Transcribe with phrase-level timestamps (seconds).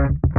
[0.00, 0.30] What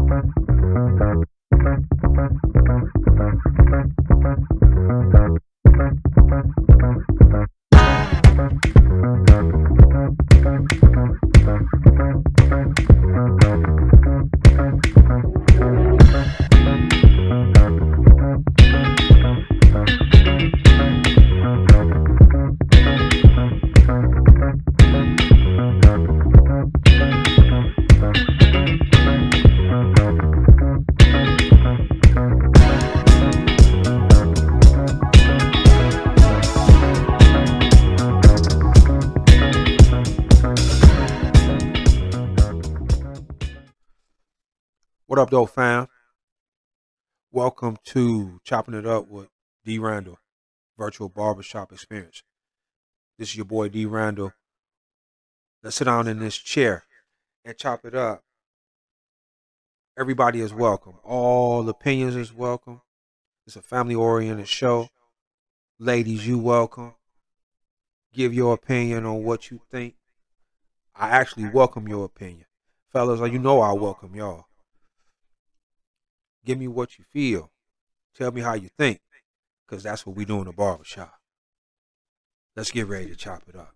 [45.21, 45.87] up, though, fam?
[47.31, 49.27] Welcome to Chopping It Up with
[49.63, 49.77] D.
[49.77, 50.17] Randle,
[50.79, 52.23] Virtual Barbershop Experience.
[53.19, 53.85] This is your boy D.
[53.85, 54.33] Randle.
[55.61, 56.85] Let's sit down in this chair
[57.45, 58.23] and chop it up.
[59.95, 60.95] Everybody is welcome.
[61.03, 62.81] All opinions is welcome.
[63.45, 64.89] It's a family oriented show.
[65.77, 66.95] Ladies, you welcome.
[68.11, 69.93] Give your opinion on what you think.
[70.95, 72.45] I actually welcome your opinion.
[72.91, 74.47] Fellas, you know I welcome y'all.
[76.45, 77.51] Give me what you feel.
[78.15, 79.01] Tell me how you think.
[79.65, 81.19] Because that's what we do in the barbershop.
[82.55, 83.73] Let's get ready to chop it up.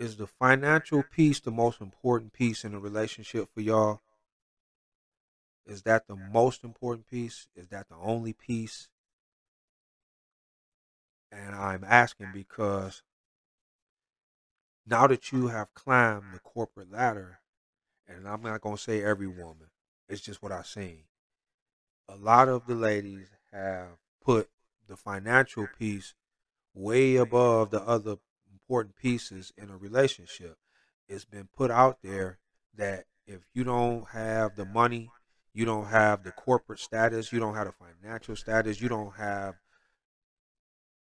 [0.00, 4.00] Is the financial piece the most important piece in a relationship for y'all?
[5.64, 7.46] Is that the most important piece?
[7.54, 8.88] Is that the only piece?
[11.30, 13.04] And I'm asking because
[14.84, 17.38] now that you have climbed the corporate ladder
[18.08, 19.68] and I'm not gonna say every woman.
[20.08, 21.04] It's just what I've seen.
[22.08, 24.48] A lot of the ladies have put
[24.86, 26.14] the financial piece
[26.74, 28.16] way above the other
[28.52, 30.58] important pieces in a relationship.
[31.08, 32.38] It's been put out there
[32.76, 35.10] that if you don't have the money,
[35.54, 39.54] you don't have the corporate status, you don't have the financial status, you don't have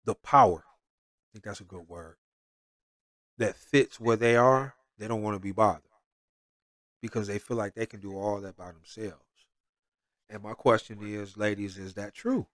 [0.04, 0.64] the power.
[0.66, 2.16] I think that's a good word.
[3.38, 5.91] That fits where they are, they don't want to be bothered
[7.02, 9.18] because they feel like they can do all that by themselves.
[10.30, 12.46] And my question is, ladies, is that true?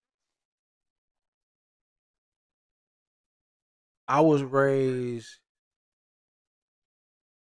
[4.09, 5.39] I was raised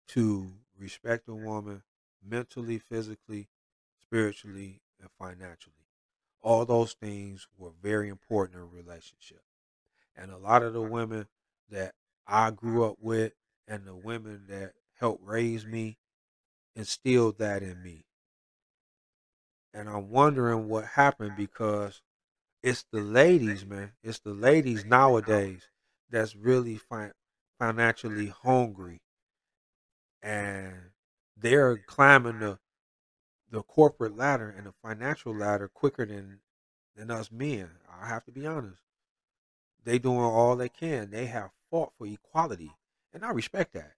[0.08, 1.82] to respect a woman
[2.22, 3.48] mentally, physically,
[4.02, 5.74] spiritually, and financially.
[6.42, 9.42] All those things were very important in a relationship.
[10.16, 11.28] And a lot of the women
[11.70, 11.94] that
[12.26, 13.34] I grew up with
[13.68, 15.96] and the women that helped raise me
[16.78, 18.04] instilled that in me.
[19.74, 22.00] And I'm wondering what happened because
[22.62, 23.92] it's the ladies, man.
[24.02, 25.68] It's the ladies nowadays
[26.10, 27.12] that's really fi-
[27.58, 29.00] financially hungry,
[30.22, 30.74] and
[31.36, 32.58] they're climbing the
[33.50, 36.40] the corporate ladder and the financial ladder quicker than
[36.96, 37.70] than us men.
[38.00, 38.80] I have to be honest.
[39.84, 41.10] They doing all they can.
[41.10, 42.72] They have fought for equality,
[43.12, 43.97] and I respect that.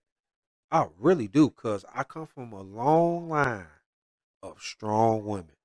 [0.73, 3.67] I really do, cause I come from a long line
[4.41, 5.57] of strong women,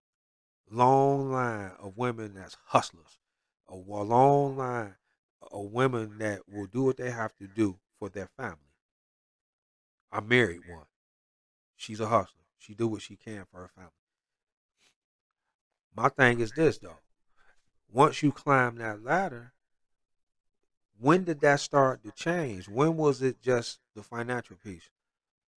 [0.72, 3.20] long line of women that's hustlers,
[3.70, 4.96] a long line
[5.52, 8.58] of women that will do what they have to do for their family.
[10.12, 10.88] I married one.
[11.76, 12.42] She's a hustler.
[12.58, 13.92] She do what she can for her family.
[15.96, 16.98] My thing is this though.
[17.92, 19.54] Once you climb that ladder,
[20.98, 22.68] when did that start to change?
[22.68, 24.90] When was it just the financial piece?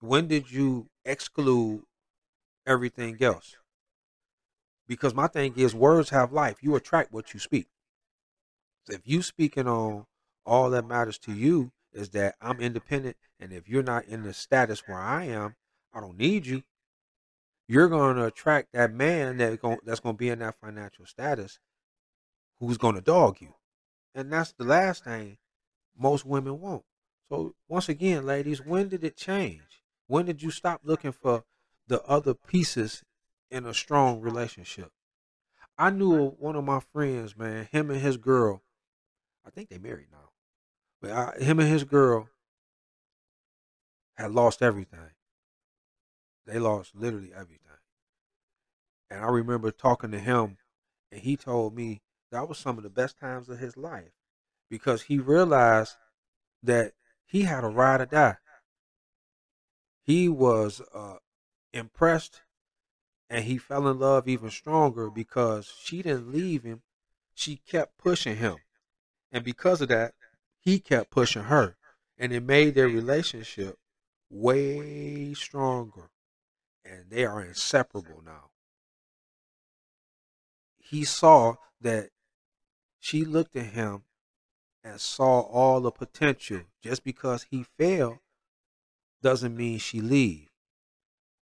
[0.00, 1.83] When did you exclude
[2.67, 3.56] everything else?
[4.87, 6.56] Because my thing is, words have life.
[6.62, 7.67] You attract what you speak.
[8.89, 10.06] If you speaking on
[10.47, 14.33] all that matters to you is that I'm independent, and if you're not in the
[14.33, 15.56] status where I am,
[15.93, 16.62] I don't need you.
[17.67, 21.05] You're going to attract that man that going that's going to be in that financial
[21.05, 21.59] status
[22.61, 23.55] who's going to dog you.
[24.15, 25.37] And that's the last thing
[25.99, 26.85] most women want.
[27.29, 29.78] So, once again, ladies, when did it change?
[30.08, 31.44] When did you stop looking for
[31.87, 33.05] the other pieces
[33.50, 34.90] in a strong relationship?
[35.78, 38.62] I knew one of my friends, man, him and his girl,
[39.46, 40.31] I think they married now,
[41.00, 42.28] but I, him and his girl
[44.16, 45.12] had lost everything.
[46.46, 47.69] They lost literally everything.
[49.10, 50.56] And I remember talking to him,
[51.12, 52.00] and he told me
[52.32, 54.12] that was some of the best times of his life
[54.70, 55.96] because he realized
[56.62, 56.93] that
[57.26, 58.37] he had a ride or die.
[60.08, 61.19] He was uh,
[61.70, 62.40] impressed
[63.28, 66.81] and he fell in love even stronger because she didn't leave him.
[67.34, 68.56] She kept pushing him.
[69.31, 70.14] And because of that,
[70.58, 71.76] he kept pushing her.
[72.16, 73.78] And it made their relationship
[74.31, 76.08] way stronger.
[76.87, 78.49] And they are inseparable now.
[80.78, 82.08] He saw that
[82.99, 84.05] she looked at him
[84.82, 86.62] and saw all the potential.
[86.82, 88.20] Just because he failed
[89.23, 90.49] doesn't mean she leave.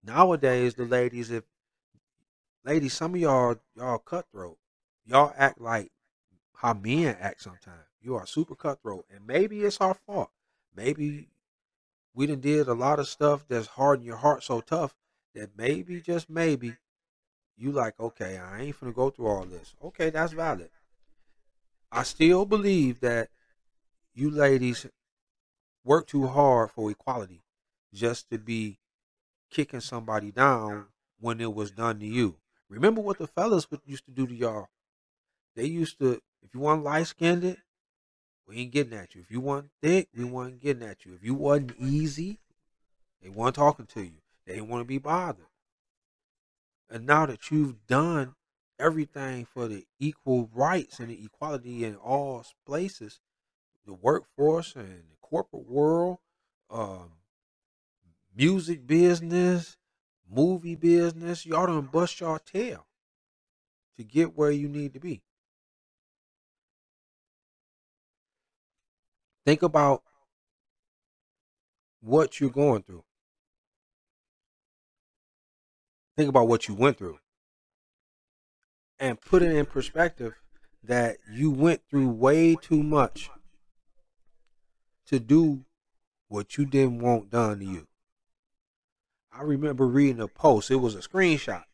[0.04, 1.44] Nowadays, the ladies, if
[2.64, 4.58] ladies, some of y'all y'all cutthroat.
[5.04, 5.90] Y'all act like
[6.56, 7.86] how men act sometimes.
[8.00, 10.30] You are super cutthroat, and maybe it's our fault.
[10.74, 11.28] Maybe
[12.14, 14.94] we done did a lot of stuff that's hardened your heart so tough
[15.34, 16.76] that maybe just maybe
[17.56, 19.74] you like okay, I ain't finna go through all this.
[19.82, 20.70] Okay, that's valid.
[21.90, 23.28] I still believe that
[24.14, 24.86] you ladies
[25.84, 27.41] work too hard for equality
[27.92, 28.78] just to be
[29.50, 30.86] kicking somebody down
[31.20, 32.36] when it was done to you.
[32.68, 34.68] Remember what the fellas used to do to y'all?
[35.54, 37.58] They used to, if you want light skinned, it,
[38.46, 39.20] we ain't getting at you.
[39.20, 41.14] If you want thick, we weren't getting at you.
[41.14, 42.40] If you wasn't easy,
[43.22, 44.22] they weren't talking to you.
[44.46, 45.46] They didn't want to be bothered.
[46.90, 48.34] And now that you've done
[48.78, 53.20] everything for the equal rights and the equality in all places,
[53.86, 56.18] the workforce and the corporate world,
[56.70, 57.12] um,
[58.34, 59.76] music business,
[60.30, 62.86] movie business, y'all done bust your tail
[63.96, 65.22] to get where you need to be.
[69.44, 70.02] Think about
[72.00, 73.04] what you're going through.
[76.16, 77.18] Think about what you went through.
[78.98, 80.34] And put it in perspective
[80.84, 83.30] that you went through way too much
[85.06, 85.64] to do
[86.28, 87.86] what you didn't want done to you.
[89.34, 90.70] I remember reading a post.
[90.70, 91.64] It was a screenshot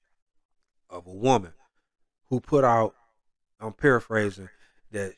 [0.88, 1.52] of a woman
[2.28, 2.94] who put out.
[3.60, 4.48] I'm paraphrasing
[4.92, 5.14] that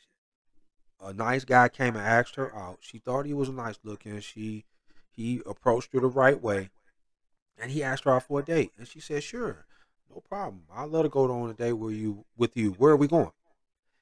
[0.99, 2.79] a nice guy came and asked her out.
[2.81, 4.19] She thought he was nice looking.
[4.21, 4.65] She
[5.11, 6.71] he approached her the right way,
[7.59, 8.73] and he asked her out for a date.
[8.79, 9.67] And she said, "Sure,
[10.09, 10.63] no problem.
[10.73, 12.25] I'll let her go on a date with you.
[12.39, 13.33] With you, where are we going?"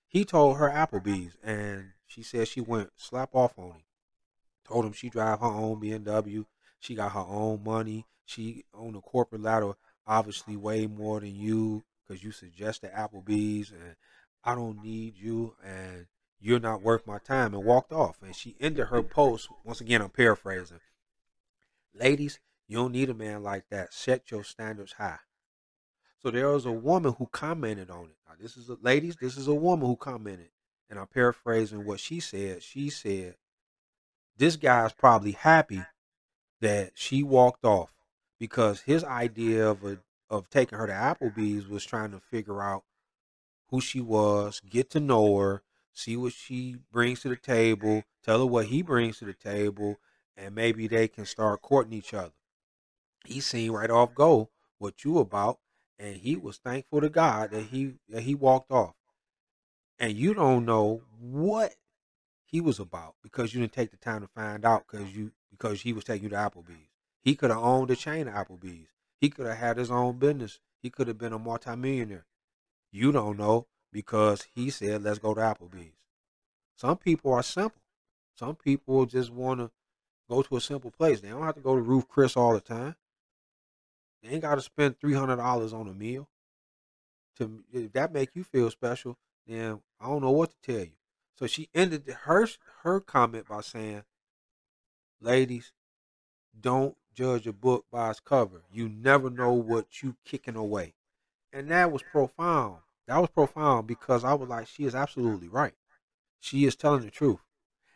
[0.07, 3.83] He told her Applebee's, and she said she went slap off on him.
[4.65, 6.47] Told him she drive her own BMW.
[6.79, 8.07] She got her own money.
[8.29, 9.73] She on the corporate ladder,
[10.07, 13.97] obviously way more than you because you suggested Applebee's and
[14.45, 16.07] I don't need you and
[16.39, 18.19] you're not worth my time and walked off.
[18.23, 20.81] And she ended her post, once again, I'm paraphrasing.
[21.95, 23.95] Ladies, you don't need a man like that.
[23.95, 25.21] Set your standards high.
[26.23, 28.17] So there was a woman who commented on it.
[28.29, 30.51] Now, this is a, ladies, this is a woman who commented.
[30.91, 32.63] And I'm paraphrasing what she said.
[32.63, 33.37] She said,
[34.37, 35.83] This guy's probably happy
[36.61, 37.91] that she walked off
[38.39, 39.99] because his idea of a,
[40.31, 42.85] of taking her to Applebee's was trying to figure out
[43.69, 48.41] who she was, get to know her, see what she brings to the table, tell
[48.41, 49.99] her what he brings to the table,
[50.37, 52.33] and maybe they can start courting each other.
[53.25, 55.59] He seen right off go what you about,
[55.99, 58.95] and he was thankful to God that he that he walked off.
[59.99, 61.75] And you don't know what
[62.45, 65.83] he was about because you didn't take the time to find out because you because
[65.83, 66.88] he was taking you to Applebee's.
[67.23, 68.89] He could have owned a chain of Applebee's.
[69.21, 70.61] He could have had his own business.
[70.83, 72.27] He could have been a multimillionaire.
[72.93, 75.97] You don't know because he said, let's go to Applebee's.
[76.77, 77.83] Some people are simple.
[78.35, 79.71] Some people just want to
[80.31, 81.21] go to a simple place.
[81.21, 82.95] They don't have to go to Ruth Chris all the time.
[84.23, 86.29] They ain't got to spend $300 on a meal.
[87.39, 90.93] To If that make you feel special, then I don't know what to tell you.
[91.39, 92.49] So she ended her
[92.83, 94.03] her comment by saying,
[95.21, 95.73] "Ladies,
[96.61, 98.63] don't judge a book by its cover.
[98.73, 100.95] You never know what you kicking away.
[101.53, 102.77] And that was profound.
[103.09, 105.75] That was profound because I was like, she is absolutely right.
[106.39, 107.41] She is telling the truth.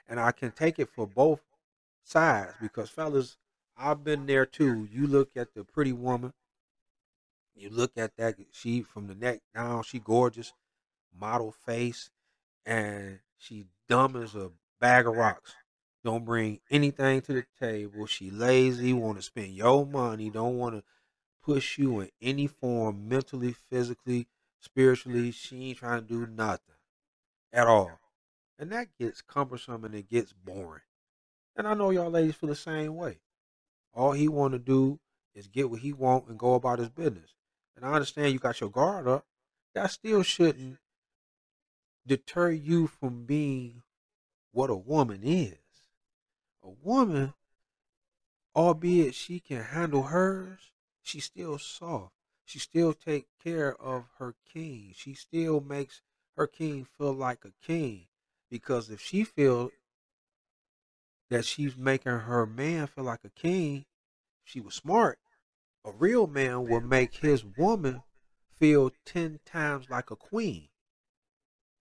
[0.08, 1.40] And I can take it for both
[2.02, 3.36] sides because fellas,
[3.76, 4.88] I've been there too.
[4.90, 6.32] You look at the pretty woman,
[7.54, 10.52] you look at that she from the neck down, she gorgeous.
[11.16, 12.10] model face,
[12.66, 14.50] and she dumb as a
[14.80, 15.54] bag of rocks.
[16.04, 18.06] Don't bring anything to the table.
[18.06, 20.82] She lazy, want to spend your money, don't want to
[21.42, 24.28] push you in any form, mentally, physically,
[24.60, 25.30] spiritually.
[25.30, 26.76] She ain't trying to do nothing
[27.52, 28.00] at all.
[28.58, 30.82] And that gets cumbersome and it gets boring.
[31.56, 33.20] And I know y'all ladies feel the same way.
[33.94, 35.00] All he want to do
[35.34, 37.34] is get what he want and go about his business.
[37.76, 39.26] And I understand you got your guard up.
[39.74, 40.78] That still shouldn't
[42.06, 43.82] deter you from being
[44.52, 45.56] what a woman is.
[46.62, 47.34] A woman,
[48.54, 52.14] albeit she can handle hers, she's still soft.
[52.44, 54.92] She still take care of her king.
[54.94, 56.02] She still makes
[56.36, 58.08] her king feel like a king.
[58.50, 59.70] Because if she feel
[61.30, 63.86] that she's making her man feel like a king,
[64.44, 65.18] she was smart.
[65.84, 68.02] A real man will make his woman
[68.58, 70.68] feel ten times like a queen.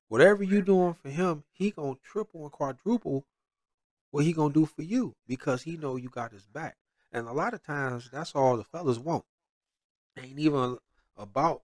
[0.07, 3.25] Whatever you doing for him, he gonna triple and quadruple
[4.11, 6.77] what he gonna do for you because he know you got his back.
[7.11, 9.25] And a lot of times, that's all the fellas want.
[10.17, 10.77] Ain't even
[11.17, 11.61] about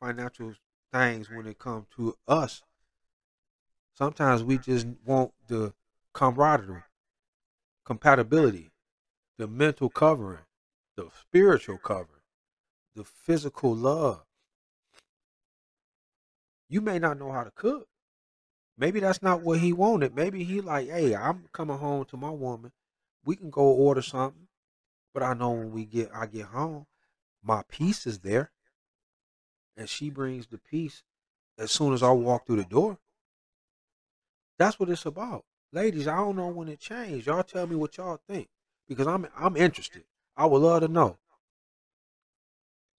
[0.00, 0.54] financial
[0.92, 2.62] things when it comes to us.
[3.94, 5.72] Sometimes we just want the
[6.12, 6.84] camaraderie,
[7.84, 8.70] compatibility,
[9.38, 10.44] the mental covering,
[10.96, 12.22] the spiritual covering,
[12.94, 14.24] the physical love.
[16.68, 17.88] You may not know how to cook.
[18.78, 20.14] Maybe that's not what he wanted.
[20.14, 22.72] Maybe he like, hey, I'm coming home to my woman.
[23.24, 24.48] We can go order something,
[25.14, 26.86] but I know when we get, I get home,
[27.42, 28.50] my peace is there,
[29.76, 31.02] and she brings the peace
[31.58, 32.98] as soon as I walk through the door.
[34.58, 36.08] That's what it's about, ladies.
[36.08, 37.26] I don't know when it changed.
[37.26, 38.48] Y'all tell me what y'all think
[38.88, 40.04] because I'm I'm interested.
[40.36, 41.18] I would love to know.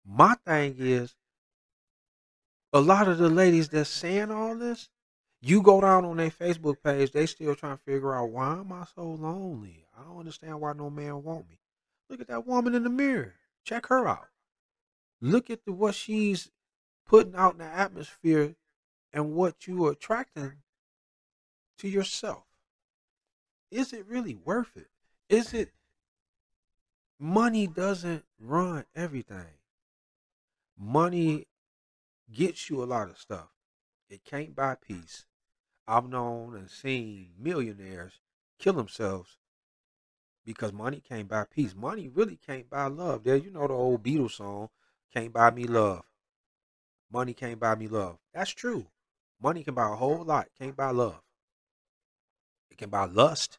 [0.04, 1.14] My thing is,
[2.72, 4.88] a lot of the ladies that's saying all this,
[5.40, 8.72] you go down on their Facebook page, they still trying to figure out why am
[8.72, 9.86] I so lonely?
[9.96, 11.58] I don't understand why no man want me.
[12.08, 13.34] Look at that woman in the mirror.
[13.64, 14.28] Check her out.
[15.20, 16.50] Look at the, what she's
[17.06, 18.54] putting out in the atmosphere
[19.12, 20.52] and what you are attracting
[21.78, 22.44] to yourself.
[23.70, 24.88] Is it really worth it?
[25.28, 25.70] Is it
[27.18, 29.58] money doesn't run everything.
[30.78, 31.46] Money
[32.32, 33.48] gets you a lot of stuff.
[34.08, 35.26] It can't buy peace.
[35.88, 38.20] I've known and seen millionaires
[38.58, 39.38] kill themselves
[40.44, 41.74] because money can't buy peace.
[41.74, 43.24] Money really can't buy love.
[43.24, 44.70] There, you know the old Beatles song,
[45.12, 46.04] "Can't buy me love."
[47.10, 48.18] Money can't buy me love.
[48.32, 48.86] That's true.
[49.40, 50.48] Money can buy a whole lot.
[50.58, 51.22] Can't buy love.
[52.70, 53.58] It can buy lust.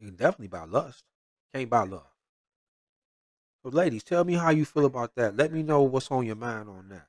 [0.00, 1.04] It can definitely buy lust.
[1.52, 2.12] Can't buy love.
[3.62, 5.36] So, ladies, tell me how you feel about that.
[5.36, 7.08] Let me know what's on your mind on that.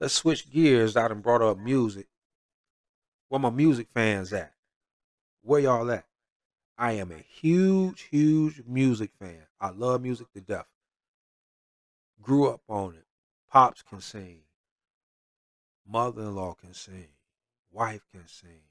[0.00, 0.96] Let's switch gears.
[0.96, 2.06] I done brought up music.
[3.28, 4.52] Where my music fans at?
[5.42, 6.06] Where y'all at?
[6.76, 9.46] I am a huge, huge music fan.
[9.60, 10.68] I love music to death.
[12.22, 13.06] Grew up on it.
[13.50, 14.40] Pops can sing.
[15.86, 17.08] Mother-in-law can sing.
[17.72, 18.62] Wife can sing.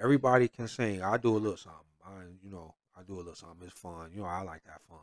[0.00, 1.02] Everybody can sing.
[1.02, 1.78] I do a little something.
[2.04, 3.66] I, you know, I do a little something.
[3.66, 4.10] It's fun.
[4.12, 4.98] You know, I like that fun.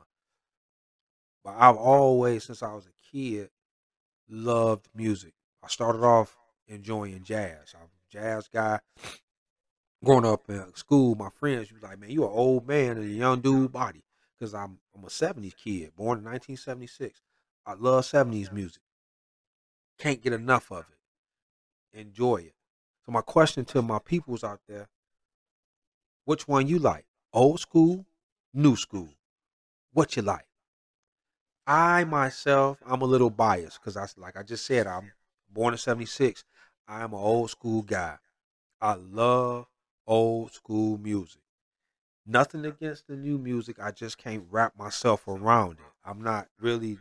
[1.44, 3.50] But I've always, since I was a kid,
[4.28, 5.34] loved music.
[5.66, 7.74] I started off enjoying jazz.
[7.74, 8.80] I'm a jazz guy.
[10.04, 13.08] Growing up in school, my friends was like, "Man, you an old man in a
[13.08, 14.04] young dude body."
[14.38, 17.20] Because I'm I'm a '70s kid, born in 1976.
[17.66, 18.84] I love '70s music.
[19.98, 20.86] Can't get enough of
[21.94, 22.00] it.
[22.00, 22.54] Enjoy it.
[23.04, 24.88] So my question to my peoples out there:
[26.26, 27.08] Which one you like?
[27.34, 28.06] Old school,
[28.54, 29.10] new school?
[29.94, 30.46] What you like?
[31.66, 35.12] I myself, I'm a little biased because I, like I just said, I'm
[35.56, 36.44] born in '76.
[36.88, 38.20] I'm an old school guy.
[38.80, 39.68] I love
[40.06, 41.42] old school music.
[42.28, 43.78] Nothing against the new music.
[43.80, 45.92] I just can't wrap myself around it.
[46.04, 47.00] I'm not really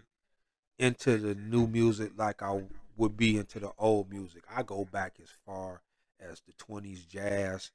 [0.79, 2.63] into the new music like I
[2.97, 4.45] would be into the old music.
[4.51, 5.83] I go back as far
[6.21, 7.73] as the 20s jazz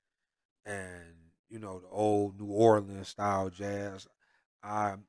[0.65, 1.15] and
[1.49, 4.07] you know the old New Orleans style jazz.
[4.63, 5.05] I'm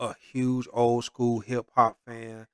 [0.00, 2.46] a huge old school hip hop fan.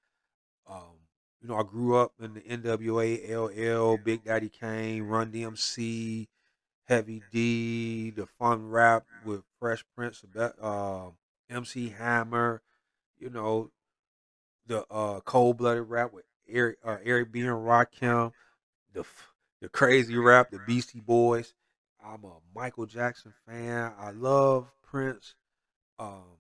[0.66, 1.01] Um,
[1.43, 6.29] you know, I grew up in the NWA, LL, Big Daddy Kane, Run DMC,
[6.85, 10.25] Heavy D, the fun rap with Fresh Prince,
[10.61, 11.07] uh,
[11.51, 12.63] MC Hammer,
[13.19, 13.71] you know,
[14.67, 17.41] the uh, cold blooded rap with Eric, uh, Eric B.
[17.41, 18.33] and Rakim,
[18.93, 19.05] the
[19.61, 21.55] the crazy rap, the Beastie Boys.
[22.05, 23.93] I'm a Michael Jackson fan.
[23.99, 25.35] I love Prince,
[25.99, 26.39] um,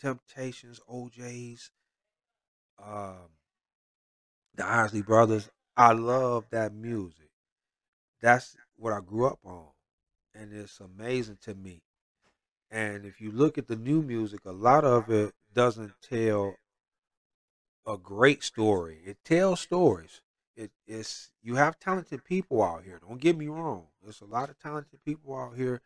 [0.00, 1.70] Temptations, O'Jays.
[2.84, 3.30] um,
[4.56, 5.50] the Isley Brothers.
[5.76, 7.30] I love that music.
[8.20, 9.68] That's what I grew up on,
[10.34, 11.82] and it's amazing to me.
[12.70, 16.56] And if you look at the new music, a lot of it doesn't tell
[17.86, 18.98] a great story.
[19.04, 20.22] It tells stories.
[20.56, 22.98] It, it's you have talented people out here.
[23.06, 23.88] Don't get me wrong.
[24.02, 25.82] There's a lot of talented people out here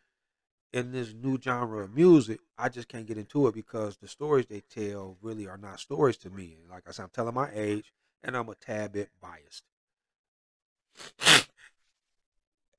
[0.71, 2.39] in this new genre of music.
[2.57, 6.17] I just can't get into it because the stories they tell really are not stories
[6.17, 6.59] to me.
[6.69, 7.91] Like I said, I'm telling my age,
[8.23, 9.63] and I'm a tad bit biased.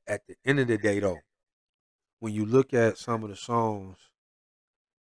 [0.06, 1.20] At the end of the day, though,
[2.18, 3.96] when you look at some of the songs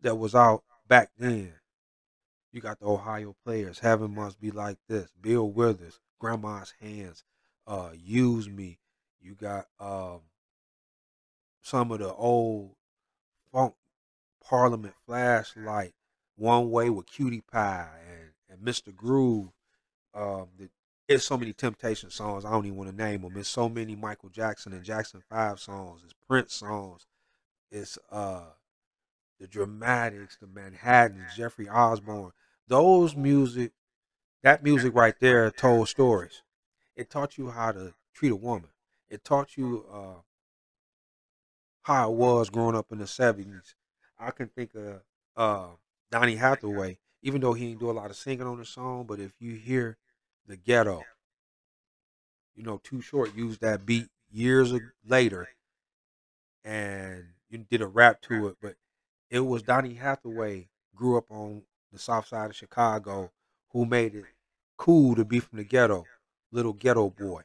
[0.00, 1.54] that was out back then,
[2.52, 3.78] you got the Ohio players.
[3.78, 5.10] Heaven must be like this.
[5.20, 7.24] Bill Withers, Grandma's hands,
[7.66, 8.78] uh, use me.
[9.20, 10.20] You got um,
[11.62, 12.74] some of the old
[13.52, 13.74] funk
[14.42, 15.94] Parliament flashlight,
[16.36, 18.94] one way with Cutie Pie and, and Mr.
[18.94, 19.50] Groove.
[20.14, 20.68] Um, the,
[21.08, 22.44] it's so many Temptation songs.
[22.44, 23.36] I don't even want to name them.
[23.36, 26.02] It's so many Michael Jackson and Jackson Five songs.
[26.04, 27.06] It's Prince songs.
[27.70, 28.42] It's uh
[29.40, 32.32] the Dramatics, the Manhattans, Jeffrey Osborne.
[32.68, 33.72] Those music,
[34.42, 36.42] that music right there told stories.
[36.94, 38.68] It taught you how to treat a woman.
[39.08, 40.20] It taught you uh,
[41.82, 43.74] how it was growing up in the seventies.
[44.18, 45.00] I can think of
[45.36, 45.68] uh,
[46.12, 49.20] Donny Hathaway, even though he didn't do a lot of singing on the song, but
[49.20, 49.96] if you hear
[50.46, 51.02] the ghetto,
[52.54, 54.72] you know, Too Short used that beat years
[55.06, 55.48] later,
[56.64, 58.74] and you did a rap to it, but
[59.30, 61.62] it was Donny Hathaway grew up on
[61.92, 63.30] the south side of Chicago
[63.70, 64.24] who made it
[64.76, 66.04] cool to be from the ghetto,
[66.50, 67.42] little ghetto boy.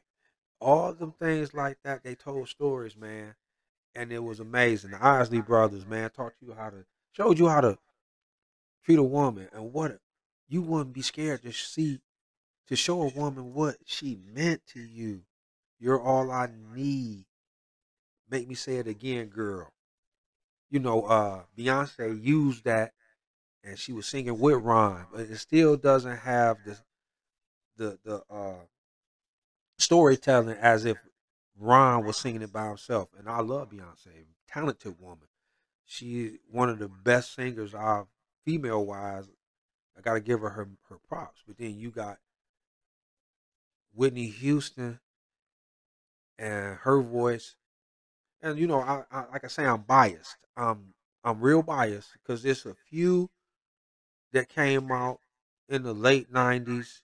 [0.60, 3.34] All them things like that, they told stories, man.
[3.94, 4.90] And it was amazing.
[4.90, 7.78] The Isley brothers, man, taught you how to showed you how to
[8.86, 9.98] treat a woman and what
[10.48, 11.98] you wouldn't be scared to see
[12.68, 15.22] to show a woman what she meant to you.
[15.80, 17.24] You're all I need.
[18.30, 19.72] Make me say it again, girl.
[20.70, 22.92] You know, uh Beyonce used that
[23.64, 26.78] and she was singing with Ron, but it still doesn't have the
[27.76, 28.64] the the uh,
[29.78, 30.96] storytelling as if
[31.58, 33.08] Ron was singing it by himself.
[33.18, 35.26] And I love Beyonce, talented woman.
[35.84, 38.06] She's one of the best singers I've
[38.46, 39.26] female wise.
[39.98, 41.42] I got to give her, her her props.
[41.46, 42.18] But then you got
[43.94, 45.00] Whitney Houston
[46.38, 47.56] and her voice,
[48.40, 50.36] and you know, I, I like I say, I'm biased.
[50.56, 53.30] I'm I'm real biased because there's a few
[54.32, 55.20] that came out
[55.68, 57.00] in the late '90s,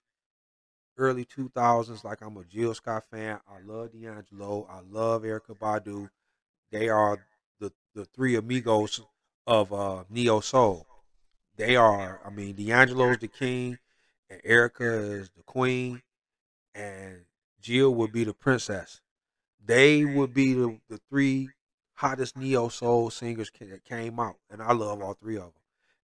[0.97, 2.03] early 2000s.
[2.03, 3.39] Like I'm a Jill Scott fan.
[3.49, 4.67] I love D'Angelo.
[4.69, 6.09] I love Erykah Badu.
[6.71, 7.25] They are
[7.59, 9.01] the the three amigos
[9.45, 10.87] of uh, neo soul.
[11.55, 12.21] They are.
[12.25, 13.77] I mean, D'Angelo's the king,
[14.29, 16.01] and Erykah is the queen,
[16.75, 17.25] and
[17.61, 19.01] Jill would be the princess.
[19.63, 21.49] They would be the, the three
[21.95, 25.63] hottest neo soul singers that came out, and I love all three of them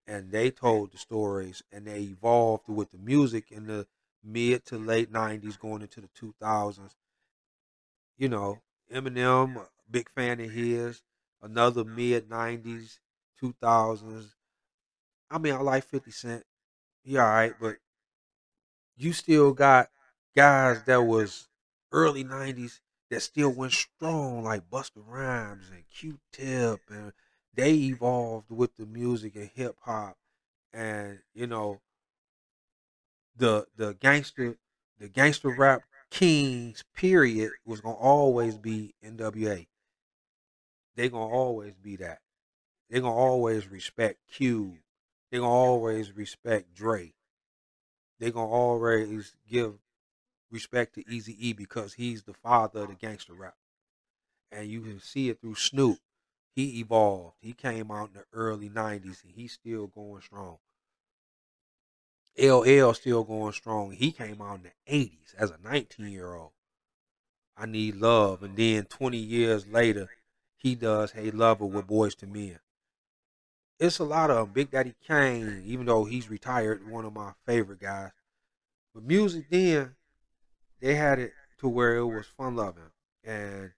[0.10, 3.86] and they told the stories and they evolved with the music in the
[4.24, 6.96] mid to late 90s going into the 2000s
[8.18, 8.60] you know
[8.92, 11.04] eminem big fan of his
[11.42, 13.00] another mid 90s
[13.42, 14.36] 2000s
[15.32, 16.44] i mean i like 50 cent
[17.04, 17.78] he all right but
[18.98, 19.90] you still got
[20.36, 21.48] guys that was
[21.92, 27.14] early 90s that still went strong like busta rhymes and q-tip and
[27.56, 30.18] they evolved with the music and hip hop
[30.74, 31.82] and you know
[33.36, 34.56] the the gangster
[35.00, 39.68] the gangster rap kings period was gonna always be NWA.
[40.96, 42.20] They gonna always be that.
[42.90, 44.80] They gonna always respect Q.
[45.32, 47.14] They gonna always respect Dre.
[48.20, 49.76] They're gonna always give
[50.52, 53.56] respect to Eazy E because he's the father of the gangster rap,
[54.52, 56.00] and you can see it through Snoop
[56.60, 57.38] he evolved.
[57.40, 60.58] He came out in the early 90s and he's still going strong.
[62.38, 63.92] LL still going strong.
[63.92, 66.52] He came out in the 80s as a 19 year old.
[67.56, 68.44] I need love.
[68.44, 70.10] And then 20 years later,
[70.58, 72.60] he does Hey Lover with Boyz II Men.
[73.80, 74.54] It's a lot of.
[74.54, 78.12] Big Daddy Kane, even though he's retired, one of my favorite guys.
[78.94, 79.96] But music then,
[80.82, 82.92] they had it to where it was fun loving.
[83.24, 83.72] And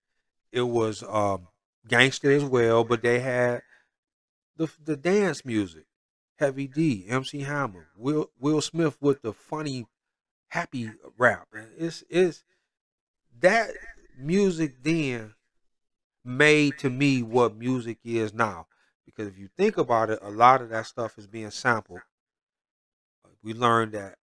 [0.52, 1.48] it was um,
[1.88, 3.62] gangster as well, but they had
[4.58, 5.86] the the dance music.
[6.38, 9.86] Heavy D, MC Hammer, Will Will Smith with the funny,
[10.50, 11.48] happy rap.
[11.54, 12.44] And It's it's
[13.40, 13.72] that
[14.18, 15.36] music then
[16.24, 18.68] made to me what music is now.
[19.06, 22.02] Because if you think about it, a lot of that stuff is being sampled.
[23.44, 24.16] We learned that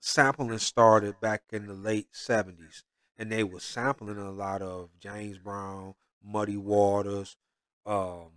[0.00, 2.82] sampling started back in the late 70s
[3.16, 7.36] and they were sampling a lot of James Brown, Muddy Waters,
[7.86, 8.30] um,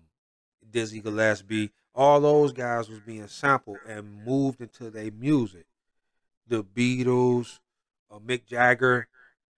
[0.70, 5.66] Dizzy Gillespie, all those guys was being sampled and moved into their music.
[6.48, 7.60] The Beatles,
[8.12, 9.08] uh, Mick Jagger,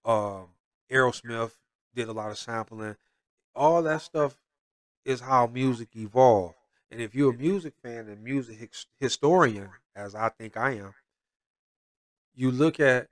[0.05, 0.47] um,
[0.89, 1.51] Aerosmith
[1.93, 2.95] did a lot of sampling.
[3.53, 4.37] All that stuff
[5.05, 6.55] is how music evolved.
[6.91, 10.93] And if you're a music fan and music historian, as I think I am,
[12.35, 13.07] you look at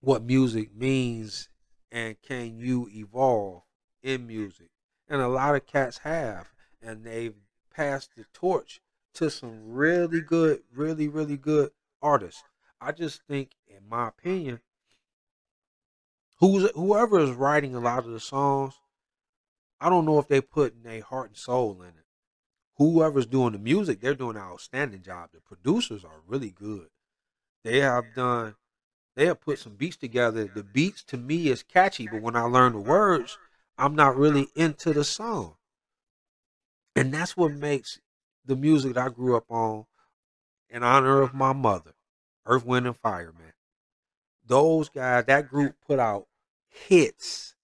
[0.00, 1.48] what music means
[1.92, 3.62] and can you evolve
[4.02, 4.70] in music.
[5.08, 6.52] And a lot of cats have,
[6.82, 7.34] and they've
[7.74, 8.80] passed the torch
[9.14, 12.42] to some really good, really, really good artists.
[12.80, 14.60] I just think, in my opinion,
[16.38, 18.74] who's whoever is writing a lot of the songs,
[19.80, 21.94] I don't know if they put their heart and soul in it.
[22.76, 25.30] Whoever's doing the music, they're doing an outstanding job.
[25.32, 26.88] The producers are really good.
[27.62, 28.54] They have done
[29.16, 30.44] they have put some beats together.
[30.44, 33.38] The beats to me is catchy, but when I learn the words,
[33.76, 35.56] I'm not really into the song.
[36.94, 38.00] And that's what makes
[38.44, 39.86] the music that I grew up on
[40.68, 41.92] in honor of my mother,
[42.46, 43.52] Earth, Wind, and Fire, man.
[44.46, 46.26] Those guys, that group put out
[46.68, 47.54] hits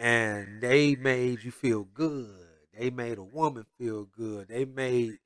[0.00, 2.34] and they made you feel good.
[2.76, 4.48] They made a woman feel good.
[4.48, 5.18] They made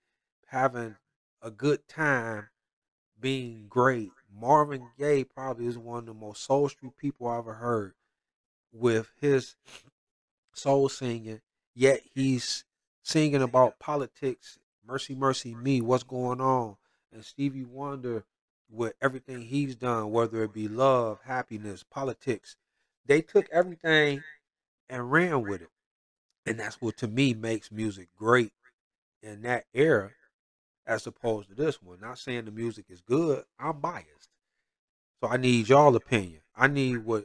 [0.48, 0.96] having
[1.40, 2.48] a good time
[3.20, 7.94] being great Marvin Gaye probably is one of the most soulful people I've ever heard
[8.72, 9.56] with his
[10.52, 11.40] soul singing,
[11.74, 12.64] yet he's
[13.02, 16.76] singing about politics, mercy, mercy me, what's going on.
[17.12, 18.24] And Stevie Wonder,
[18.68, 22.56] with everything he's done, whether it be love, happiness, politics,
[23.06, 24.24] they took everything
[24.88, 25.70] and ran with it.
[26.46, 28.52] And that's what to me makes music great
[29.22, 30.10] in that era
[30.86, 32.00] as opposed to this one.
[32.00, 33.44] Not saying the music is good.
[33.58, 34.28] I'm biased.
[35.20, 36.40] So I need y'all opinion.
[36.54, 37.24] I need what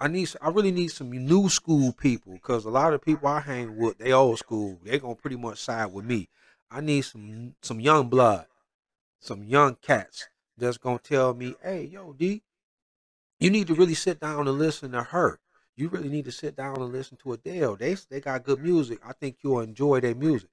[0.00, 0.30] I need.
[0.40, 3.98] I really need some new school people because a lot of people I hang with,
[3.98, 4.78] they old school.
[4.82, 6.30] They gonna pretty much side with me.
[6.70, 8.46] I need some some young blood,
[9.18, 12.42] some young cats that's gonna tell me, "Hey, yo, D,
[13.38, 15.38] you need to really sit down and listen to her.
[15.80, 17.76] You really need to sit down and listen to Adele.
[17.76, 19.00] They they got good music.
[19.04, 20.50] I think you'll enjoy their music."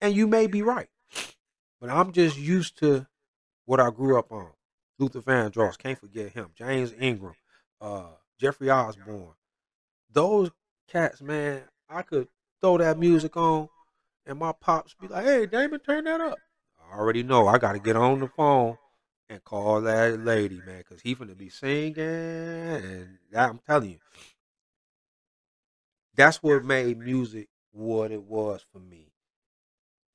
[0.00, 0.88] And you may be right.
[1.80, 3.06] But I'm just used to
[3.64, 4.50] what I grew up on.
[4.98, 6.50] Luther Vandross, can't forget him.
[6.54, 7.34] James Ingram,
[7.80, 9.34] uh, Jeffrey Osborne.
[10.10, 10.50] Those
[10.88, 12.28] cats, man, I could
[12.60, 13.68] throw that music on
[14.26, 16.38] and my pops be like, hey, Damon, turn that up.
[16.90, 18.78] I already know I got to get on the phone
[19.28, 21.98] and call that lady, man, because he finna be singing.
[21.98, 23.98] And I'm telling you,
[26.16, 29.12] that's what made music what it was for me.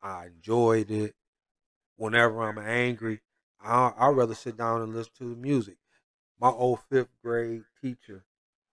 [0.01, 1.15] I enjoyed it
[1.97, 3.21] whenever I'm angry,
[3.61, 5.77] I I'd rather sit down and listen to the music.
[6.39, 8.23] My old fifth grade teacher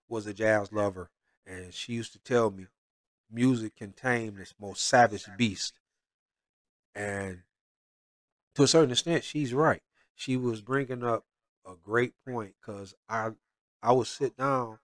[0.09, 1.11] was a jazz lover,
[1.47, 2.67] and she used to tell me
[3.31, 5.81] music can tame this most savage beast.
[6.95, 7.43] And
[8.55, 9.83] to a certain extent, she's right.
[10.15, 11.25] She was bringing up
[11.67, 13.33] a great point because I
[13.83, 14.79] I would sit down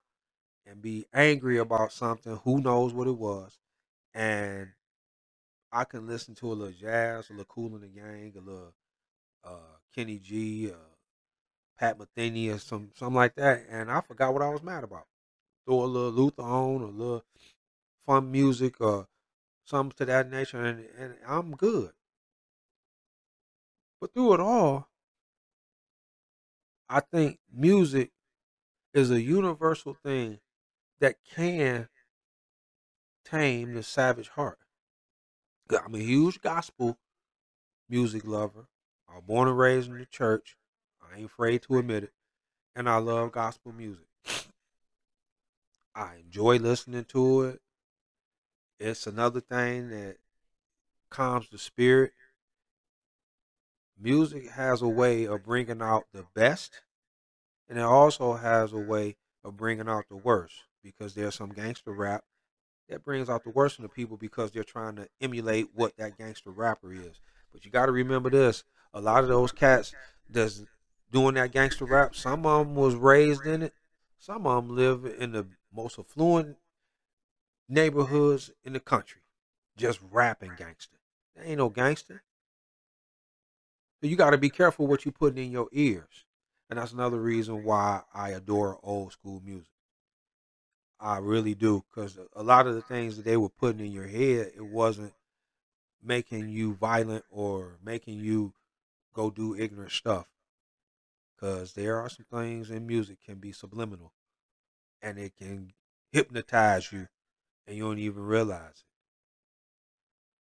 [0.67, 2.39] and be angry about something.
[2.45, 3.59] Who knows what it was,
[4.15, 4.69] and
[5.73, 8.75] I can listen to a little jazz, a little Kool and the Gang, a little
[9.45, 10.75] uh, Kenny G, uh,
[11.79, 15.07] Pat Metheny, or some something like that, and I forgot what I was mad about.
[15.67, 17.25] Throw a little Luther on, a little
[18.07, 19.09] fun music, or
[19.65, 21.93] something to that nature, and, and I'm good.
[24.01, 24.89] But through it all,
[26.89, 28.11] I think music
[28.93, 30.41] is a universal thing
[31.03, 31.89] that can
[33.25, 34.59] tame the savage heart.
[35.85, 36.97] I'm a huge gospel
[37.89, 38.69] music lover.
[39.09, 40.57] I was born and raised in the church.
[41.03, 42.13] I ain't afraid to admit it.
[42.77, 44.07] And I love gospel music.
[45.95, 47.61] I enjoy listening to it.
[48.79, 50.19] It's another thing that
[51.11, 52.13] calms the spirit.
[54.01, 56.83] Music has a way of bringing out the best,
[57.69, 61.93] and it also has a way of bringing out the worst because there's some gangster
[61.93, 62.25] rap
[62.89, 66.19] that brings out the worst in the people because they're trying to emulate what that
[66.19, 67.21] gangster rapper is.
[67.53, 69.95] But you got to remember this: a lot of those cats
[70.29, 70.65] that's
[71.11, 73.75] doing that gangster rap, some of them was raised in it,
[74.19, 76.57] some of them live in the most affluent
[77.69, 79.23] neighborhoods in the country,
[79.77, 80.99] just rapping gangster.
[81.43, 82.23] Ain't no gangster.
[84.01, 86.25] So you got to be careful what you putting in your ears,
[86.69, 89.72] and that's another reason why I adore old school music.
[91.03, 94.09] I really do, because a lot of the things that they were putting in your
[94.09, 95.15] head, it wasn't
[96.03, 98.55] making you violent or making you
[99.15, 100.29] go do ignorant stuff.
[101.35, 104.13] because there are some things in music can be subliminal
[105.03, 105.73] and it can
[106.13, 107.09] hypnotize you
[107.67, 108.87] and you don't even realize it.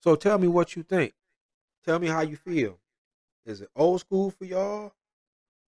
[0.01, 1.15] So tell me what you think.
[1.85, 2.81] Tell me how you feel.
[3.47, 4.95] Is it old school for y'all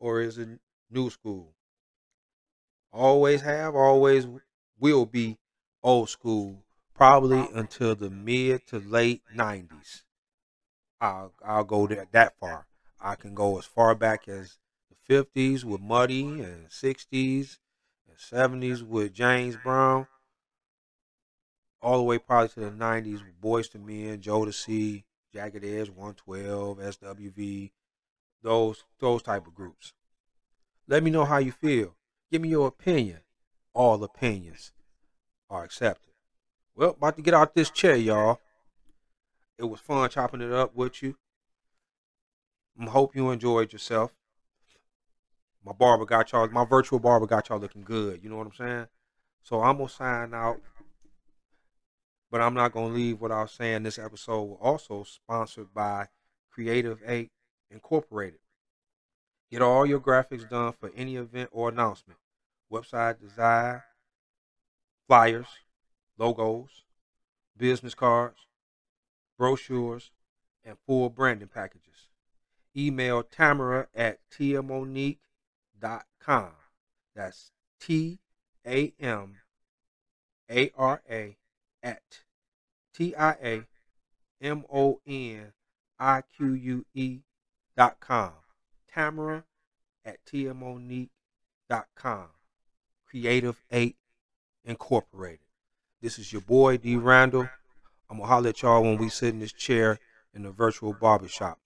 [0.01, 1.55] or is it new school?
[2.93, 4.27] Always have, always
[4.79, 5.39] will be
[5.83, 6.65] old school,
[6.95, 10.03] probably until the mid to late 90s.
[11.01, 12.67] I'll, I'll go that, that far.
[13.01, 14.59] I can go as far back as
[14.91, 17.59] the 50s with Muddy and 60s
[18.09, 20.09] and 70s with James Brown
[21.81, 25.91] all the way probably to the 90s with Boyz II Men, joe Jodeci, Jagged Edge,
[25.91, 27.71] 112, SWV,
[28.43, 29.93] those those type of groups.
[30.87, 31.95] Let me know how you feel.
[32.31, 33.21] Give me your opinion.
[33.79, 34.73] All opinions
[35.49, 36.13] are accepted.
[36.75, 38.41] Well, about to get out this chair, y'all.
[39.57, 41.17] It was fun chopping it up with you.
[42.81, 44.13] I hope you enjoyed yourself.
[45.65, 48.21] My barber got y'all, my virtual barber got y'all looking good.
[48.23, 48.87] You know what I'm saying?
[49.43, 50.61] So I'm gonna sign out
[52.31, 56.09] but I'm not going to leave without saying this episode was also sponsored by
[56.51, 57.31] Creative 8
[57.71, 58.41] Incorporated.
[59.51, 62.19] Get all your graphics done for any event or announcement.
[62.73, 63.83] Website design,
[65.07, 65.47] flyers,
[66.19, 66.85] logos,
[67.57, 68.47] business cards,
[69.39, 70.11] brochures,
[70.65, 72.09] and full branding packages.
[72.77, 75.19] Email Tamara at tiamonique.com.
[77.15, 77.51] That's
[77.81, 78.19] T
[78.67, 79.37] A M
[80.51, 81.37] A R A
[81.83, 82.21] at
[82.95, 83.63] T I A
[84.41, 85.53] M O N
[85.99, 87.21] I Q U E
[87.77, 88.33] dot com.
[88.93, 89.45] Tamara
[90.05, 91.11] at TMOnique
[91.69, 92.29] dot com.
[93.11, 93.97] Creative 8
[94.65, 95.47] Incorporated.
[96.03, 97.49] This is your boy D Randle.
[98.11, 99.99] I'm gonna holler at y'all when we sit in this chair
[100.35, 101.59] in the virtual barbershop.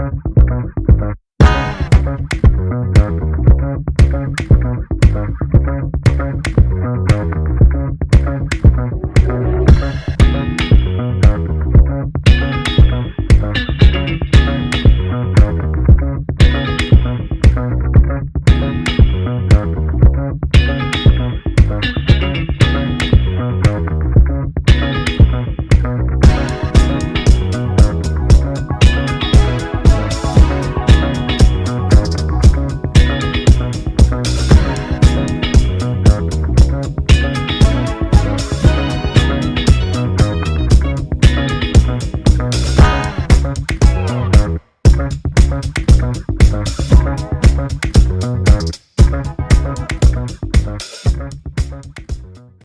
[0.00, 0.47] Thank.